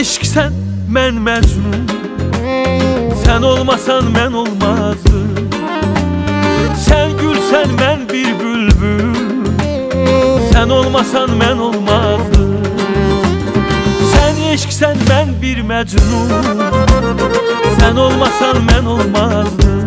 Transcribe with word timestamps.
eşksən 0.00 0.54
mən 0.88 1.18
məcnun 1.20 1.80
Sən 3.20 3.44
olmasan 3.44 4.06
mən 4.14 4.32
olmazdım. 4.42 5.26
Sən 6.86 7.12
gülsən 7.20 7.74
mən 7.80 8.06
bir 8.08 8.30
bülbül. 8.40 9.12
Sən 10.52 10.72
olmasan 10.78 11.36
mən 11.42 11.60
olmazdım. 11.66 12.54
Sən 14.14 14.40
eşksən 14.54 15.04
mən 15.10 15.36
bir 15.42 15.60
məcnun 15.68 16.32
Sən 17.76 18.00
olmasan 18.06 18.64
mən 18.70 18.90
olmazdım. 18.96 19.80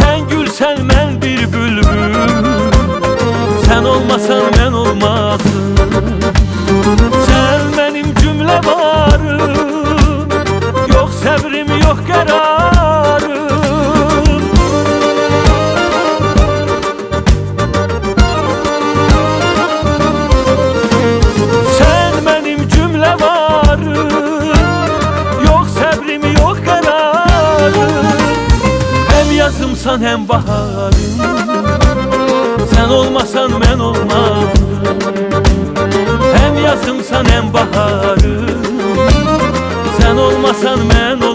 Sən 0.00 0.26
gülsən 0.32 0.82
mən 0.90 1.16
bir 1.22 1.46
bülbül. 1.54 2.14
Sən 3.68 3.84
olmasan 3.94 4.47
yazımsan, 29.48 30.02
həm 30.04 30.22
baharım 30.28 31.20
Sən 32.72 32.90
olmasan 32.92 33.50
mən 33.62 33.80
olmazdım 33.80 34.98
Hem 36.36 36.54
yazımsan 36.64 37.24
hem 37.32 37.52
baharım 37.52 38.46
Sen 40.00 40.16
olmasan 40.16 40.78
ben 40.90 41.16
olmazdım 41.16 41.27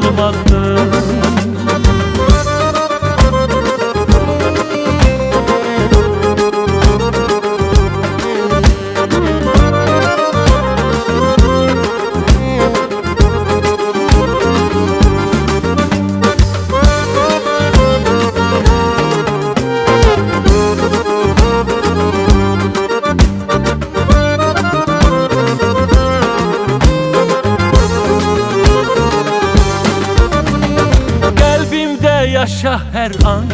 yaşa 32.25 32.81
her 32.93 33.11
an. 33.25 33.45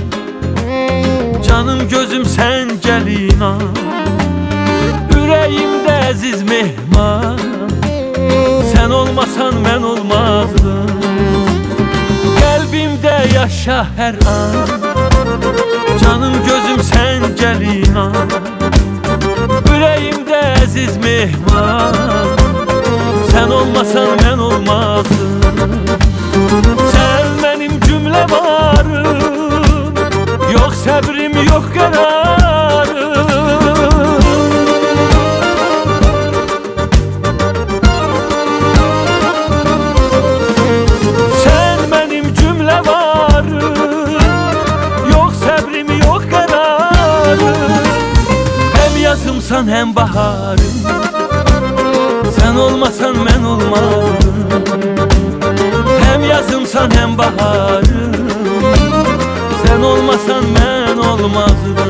Canım 1.47 1.89
gözüm 1.89 2.25
sen 2.25 2.69
gel 2.83 3.07
inan. 3.07 3.61
Yüreğimde 5.15 6.09
aziz 6.09 6.43
mehman 6.43 7.39
Sen 8.75 8.89
olmasan 8.89 9.53
ben 9.65 9.81
olmazdım. 9.81 10.91
Kalbimde 12.39 13.27
yaşa 13.35 13.87
her 13.97 14.13
an. 14.13 14.67
Canım 16.03 16.33
gözüm 16.33 16.83
sen 16.83 17.35
gel 17.35 17.61
inan. 17.61 18.13
Yüreğimde 19.73 20.55
aziz 20.63 20.97
mehman 20.97 21.95
Sen 23.31 23.47
olmasan 23.47 24.07
ben 24.23 24.37
olmazdım 24.37 25.48
yok 31.43 31.65
qərarım 31.75 33.19
Sen 41.43 41.79
benim 41.91 42.33
cümle 42.33 42.79
varım 42.87 44.11
Yok 45.11 45.31
səbrim, 45.43 45.89
yok 46.05 46.23
qərarım 46.31 47.71
Hem 48.73 49.01
yazımsan 49.01 49.67
hem 49.67 49.95
baharım 49.95 50.73
Sen 52.39 52.55
olmasan 52.55 53.15
ben 53.25 53.43
olmazdım 53.43 54.19
hem 56.19 56.29
yazımsan 56.29 56.91
hem 56.91 57.17
baharım 57.17 58.29
Sen 59.65 59.81
olmasan 59.81 60.43
ben 61.19 61.88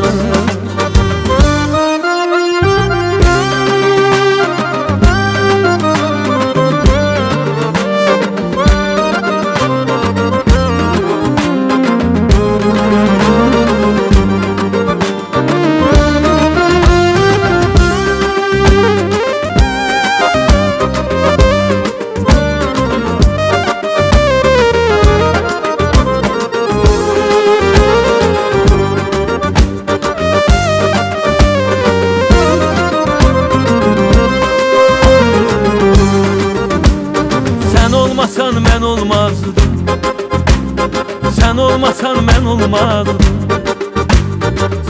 Sen 41.50 41.58
olmasan 41.58 42.28
ben 42.28 42.46
olmazdım. 42.46 43.18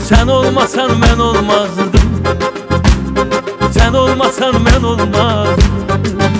Sen 0.08 0.26
olmasan 0.28 0.90
ben 1.02 1.18
olmazdım. 1.18 1.90
Sen 3.72 3.92
olmasan 3.92 4.54
ben 4.66 4.82
olmazdım 4.82 6.39